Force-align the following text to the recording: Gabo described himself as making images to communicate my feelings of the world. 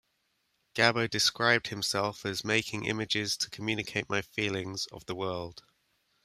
Gabo 0.73 1.07
described 1.07 1.67
himself 1.67 2.25
as 2.25 2.43
making 2.43 2.85
images 2.85 3.37
to 3.37 3.51
communicate 3.51 4.09
my 4.09 4.23
feelings 4.23 4.87
of 4.87 5.05
the 5.05 5.13
world. 5.13 5.61